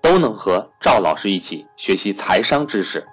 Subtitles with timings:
[0.00, 3.06] 都能和赵老师一起学习财商知识，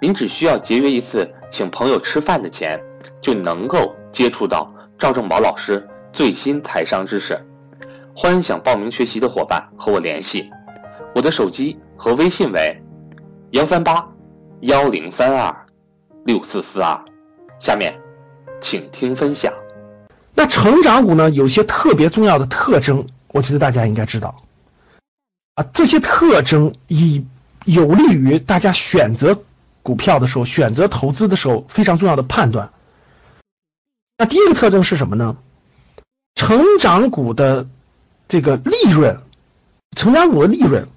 [0.00, 2.80] 您只需要节约一次请朋友吃饭的钱，
[3.20, 7.38] 就能够接触到赵正宝老师最新财商知识。
[8.14, 10.50] 欢迎想报名学习的伙伴和我联系，
[11.14, 12.82] 我的手机和微信为
[13.50, 14.06] 幺三八
[14.60, 15.66] 幺零三二
[16.24, 17.02] 六四四二。
[17.58, 17.94] 下面，
[18.60, 19.52] 请听分享。
[20.34, 24.34] 那成长股呢，有些特别重要的特征，我觉得大家应该知道。
[25.62, 27.24] 这些特征以
[27.64, 29.42] 有利于大家选择
[29.82, 32.70] 股票的时候、选择投资的时候非常重要的判断。
[34.18, 35.36] 那第一个特征是什么呢？
[36.34, 37.66] 成长股的
[38.28, 39.20] 这个利润，
[39.96, 40.88] 成长股的利润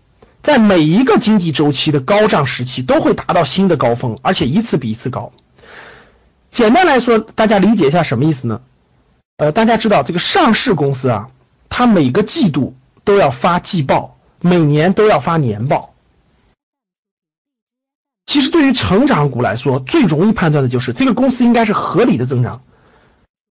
[0.42, 5.32] 在每一个经济周期的高涨时期都会达到新的高峰，而且一次比一次高。
[6.52, 8.62] 简单来说，大家理解一下什么意思呢？
[9.38, 11.30] 呃，大家知道这个上市公司啊，
[11.70, 14.18] 它每个季度都要发季报。
[14.46, 15.94] 每年都要发年报。
[18.26, 22.62] 其实对于成长股来说，最容易判断的就是这个公司应该是合理的增长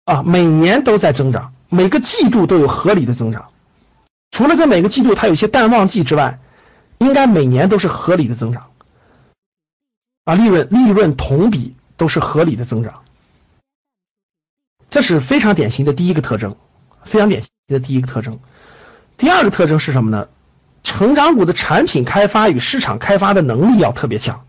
[0.03, 3.51] 啊，每年都在增长，每个季度都有合理的增长。
[4.31, 6.39] 除了在每个季度它有一些淡旺季之外，
[6.97, 8.71] 应该每年都是合理的增长
[10.25, 13.03] 啊，利润利润同比都是合理的增长。
[14.89, 16.57] 这是非常典型的第一个特征，
[17.05, 18.41] 非常典型的第一个特征。
[19.15, 20.27] 第二个特征是什么呢？
[20.91, 24.41] 成长股的产品开发与市场开发的能力要特别强，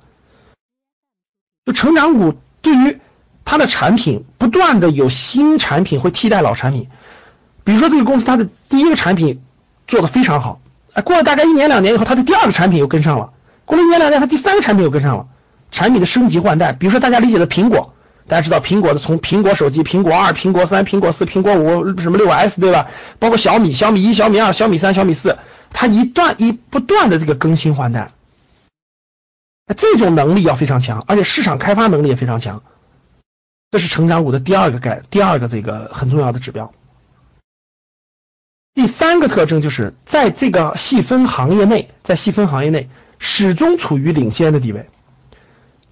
[1.64, 2.98] 就成长股对于
[3.44, 6.88] 它的产品不断的有新产品会替代老产品，
[7.62, 9.40] 比如说这个公司它的第一个产品
[9.86, 10.60] 做的非常好，
[10.94, 13.30] 哎，过了大概一年两年以后，它的第二个产品又跟上了，
[13.64, 15.28] 过了一年两年，它第三个产品又跟上了，
[15.70, 17.94] 产品的升级换代，比如说大家理解的苹果，
[18.26, 22.88] 大家知道苹果的从苹果手机、苹果二、苹果三、苹果四、苹果五什么六 S 对吧？
[23.20, 25.38] 包括小米、小米一、小米二、小米三、小米四。
[25.72, 28.12] 它一段一不断的这个更新换代，
[29.66, 32.62] 那这种能力要非常强，而且市场开发能力也非常强，
[33.70, 36.72] 这是成长股的第二个概第二个这个很重要的指标。
[38.74, 44.88] 第三个特征就是在这个细分行业内，在细分行业内始终处于领先的地位。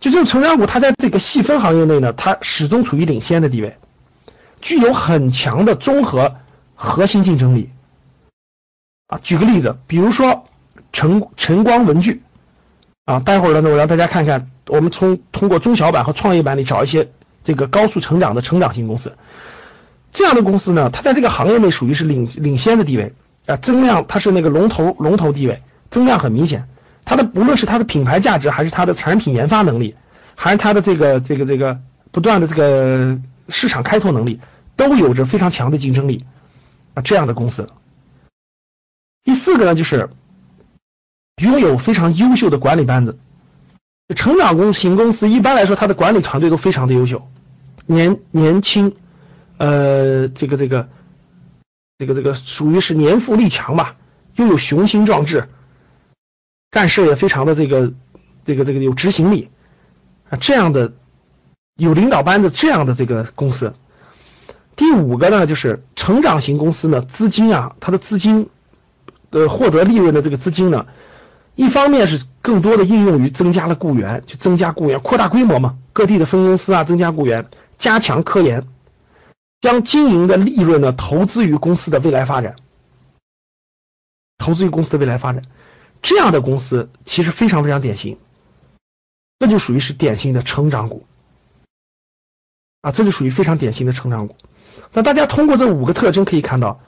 [0.01, 3.77] 就这种成长股，它在这个细分行业内呢，它始终处于领先的地位，
[4.63, 6.37] 具有很强的综合
[6.75, 7.71] 核心竞争力。
[9.11, 10.47] 啊，举个例子，比如说
[10.93, 12.23] 晨晨光文具
[13.05, 17.11] 啊，待会儿呢，我让大家看看，我们从通过中小板和创业板里找一些
[17.43, 19.15] 这个高速成长的成长型公司，
[20.13, 23.15] 这样的公司呢，它在这个行业内属于是领领先的地位
[23.47, 25.61] 啊，增量它是那个龙头龙头地位，
[25.91, 26.69] 增量很明显，
[27.05, 29.97] 它的无论是它的品牌价值，还是它的产品研发能力，
[30.37, 31.81] 还是它的这个这个这个
[32.13, 34.39] 不断的这个市场开拓能力，
[34.77, 36.25] 都有着非常强的竞争力
[36.95, 37.67] 啊，这样的公司。
[39.23, 40.09] 第四个呢，就是
[41.37, 43.19] 拥有非常优秀的管理班子。
[44.17, 47.29] 成长公型公司一般来说，它的管理团队都非常的优秀，
[47.87, 48.97] 年年轻，
[49.57, 50.89] 呃，这个这个
[51.99, 53.97] 这个这个属于是年富力强吧，
[54.35, 55.49] 又有雄心壮志，
[56.71, 57.93] 干事也非常的这个
[58.45, 59.51] 这个这个有执行力
[60.29, 60.95] 啊，这样的
[61.77, 63.75] 有领导班子这样的这个公司。
[64.75, 68.49] 第五个呢，就是成长型公司呢，资金啊，它的资金。
[69.31, 70.87] 呃，获得利润的这个资金呢，
[71.55, 77.49] 一方面是更多的应用于增加了雇员，就增加雇员，扩大规模嘛，各地的分公司啊，增加雇员，
[77.79, 78.67] 加强科研，
[79.61, 82.57] 将经营的利润呢投资于公司的未来发展，
[84.37, 85.43] 投资于公司的未来发展，
[86.03, 88.19] 这样的公司其实非常非常典型，
[89.39, 91.07] 这就属于是典型的成长股，
[92.81, 94.35] 啊，这就属于非常典型的成长股。
[94.93, 96.81] 那大家通过这五个特征可以看到。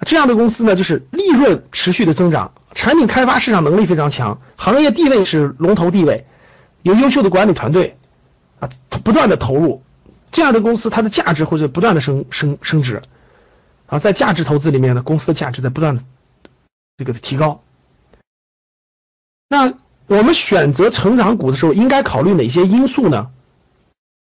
[0.00, 6.26] 这样的公司呢，就是利润持续的增长，产品开发市场能力非常强，行业地位是龙头地位，
[6.82, 7.96] 有优秀的管理团队
[8.60, 8.68] 啊，
[9.02, 9.82] 不断的投入，
[10.30, 13.02] 这样的公司它的价值会是不断的升升升值
[13.86, 16.02] 啊，在价值投资里面呢，公司的价值在不断的
[16.98, 17.62] 这个提高。
[19.48, 19.74] 那
[20.06, 23.30] 我们选择成长股的时候，应该考虑哪些因素呢？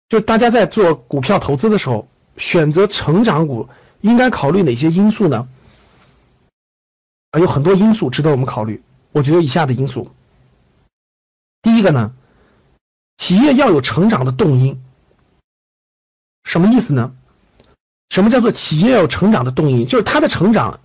[0.08, 3.68] 就大家在做股票投资的时候，选择成长股
[4.00, 5.46] 应该考虑哪些因素呢？
[7.30, 8.82] 啊，有很多因素值得我们考虑。
[9.12, 10.12] 我觉得以下的因素，
[11.62, 12.12] 第一个呢，
[13.16, 14.80] 企业要有成长的动因，
[16.44, 17.12] 什么意思呢？
[18.08, 19.86] 什么叫做企业要有成长的动因？
[19.86, 20.80] 就是它的成长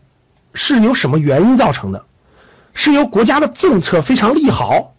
[0.53, 2.05] 是由什么原因造成的？
[2.73, 4.95] 是由国家的政策非常利好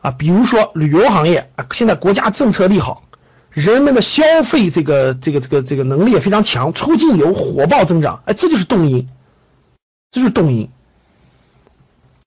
[0.00, 3.04] 啊，比如说旅游行业啊，现在国家政策利好，
[3.50, 9.08] 人们的消费这个这个这个这个能力也非常强，出境游火爆增长，哎，这就是动因，
[10.10, 10.70] 这就是动因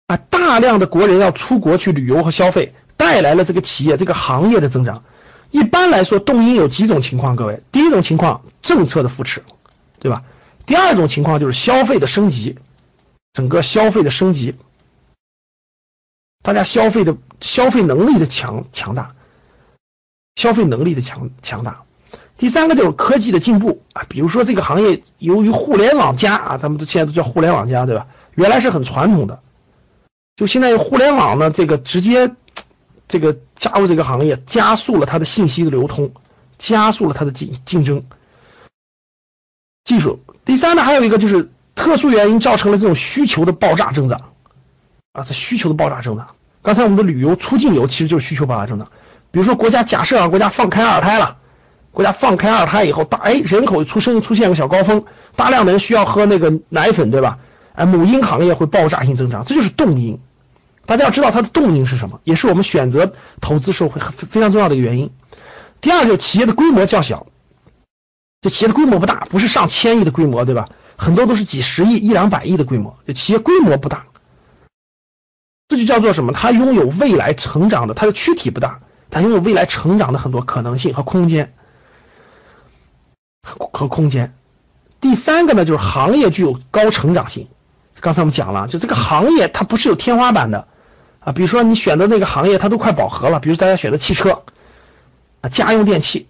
[0.08, 5.04] 啊，大量的国人要出国去旅游和消费，带来了这个企业这个行业的增长。
[5.52, 9.44] 一般来说，动因有几种情况，各位，第一种情况政策的扶持，
[10.00, 10.24] 对吧？
[10.66, 12.58] 第二种情况就是消费的升级。
[13.32, 14.56] 整个消费的升级，
[16.42, 19.14] 大家消费的消费能力的强强大，
[20.36, 21.84] 消费能力的强强大。
[22.40, 28.08] 第三个就是科技的进步啊，比如说这个行业由于互联网加啊，咱们都现在都叫互联网加，对吧？
[28.34, 29.42] 原来是很传统的，
[30.36, 32.32] 就现在互联网呢，这个直接
[33.08, 36.14] 这个加入这个行业，加速了它的信息的流通，
[36.58, 38.04] 加速了它的竞竞争。
[39.84, 41.52] 技术，第三呢，还有一个就是。
[41.76, 44.34] 特殊原因造成了这种需求的爆炸增长
[45.14, 46.36] 啊，这需求的爆炸增长。
[46.62, 48.92] 刚才我们的旅游出境游其实就是需求爆炸增长。
[49.32, 51.38] 比如说国家假设啊，国家放开二胎了，
[51.92, 55.06] 国家放开二胎以后，大哎人口出生出现个小高峰，
[55.36, 57.40] 大量的人需要喝那个奶粉，对吧？
[57.74, 60.20] 哎，母婴行业会爆炸性增长，这就是动因。
[60.86, 65.12] 大家要知道它的动因是什么，也是我们选择投资时候会非常重要的一个原因。
[65.82, 67.28] 第二就是企业的规模较小，
[68.42, 70.68] 这企业的规模不大，不是上千亿的规模，对吧？
[70.98, 74.08] 很多都是几十亿、一两百亿的规模，就企业规模不大，
[75.68, 76.34] 这就叫做什么？
[76.34, 81.54] 它拥有未来成长的，它的躯体不大，它拥有未来成长的很多可能性和空间
[83.44, 84.34] 和空间。
[85.02, 87.48] 第三个呢，就是行业具有高成长性。
[88.00, 90.68] 刚才我们讲了，就这个行业它不是有天花板的
[91.20, 94.44] 啊，比如说你选的那个行业它都快饱和了，比如大家选的汽车
[95.42, 96.28] 啊、家用电器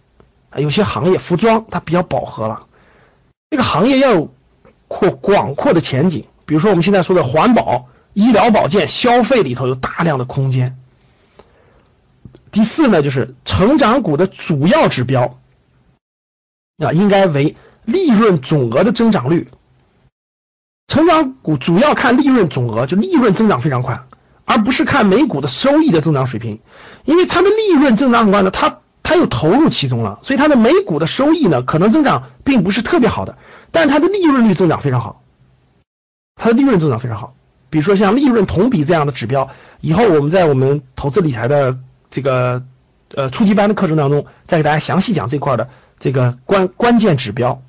[0.50, 2.64] 啊，有些行业服装它比较饱和了，
[3.50, 4.34] 这个行业要有。
[4.92, 10.80] 扩广阔的前景，比如说我们现在说的环保、医疗保健、消费里头有大量的空间。
[12.50, 15.38] 第四呢，就是成长股的主要指标
[16.80, 19.48] 啊，应该为利润总额的增长率。
[20.88, 24.06] 成长股主要看利润总额，就利润增长非常快，
[24.46, 26.62] 而不是看每股的收益的增长水平，
[27.06, 33.38] 因为它的利润增长很快呢，它它又投入其中了，所以它的每股的收益呢，可能增长并不是特别好的。
[33.72, 35.22] 但它的利润率增长非常好，
[36.36, 37.36] 它的利润增长非常好。
[37.70, 41.78] 比如说像利润同比这样的指标，以后我们在我们投资理财的
[42.10, 42.64] 这个
[43.14, 45.70] 呃初级班的课程当中，再给大家详细讲这块的
[46.00, 47.62] 这个关关键指标。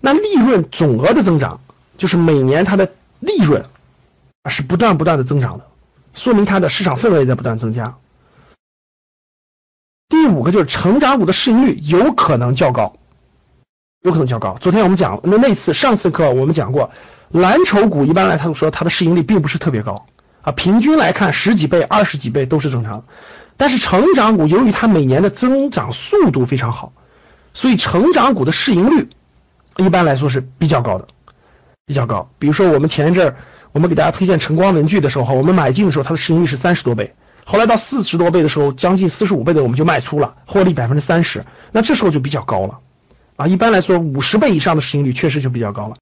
[0.00, 1.60] 那利润总额的增长，
[1.98, 3.66] 就是每年它的利润
[4.50, 5.66] 是不断不断的增长的，
[6.14, 7.96] 说明它的市场份额也在不断增加。
[10.08, 12.96] 第五个就是成长股的市盈率有可能较高。
[14.02, 14.56] 有可能较高。
[14.60, 16.90] 昨天我们讲，那那次上次课我们讲过，
[17.30, 20.06] 蓝筹股一般来说它的市盈率并不是特别高
[20.42, 23.04] 啊，平均来看十几倍、二十几倍都是正常。
[23.56, 26.92] 但是成长股由于它每年的增长速度非常好，
[27.54, 29.08] 所以成长股的市盈率
[29.76, 31.08] 一般来说是比较高的，
[31.86, 32.30] 比较高。
[32.38, 33.36] 比如说我们前一阵儿
[33.72, 42.80] 我们给大家推荐晨光文具的时候，我们买进的时候它的市盈率是三十多倍，后来到四十多倍的时候，将近四十五倍的我们就卖出了，获利百分之三十，那这时候就比较高了。
[43.36, 45.90] 啊，一般来说，五十倍以上的市盈率确实就比较高了。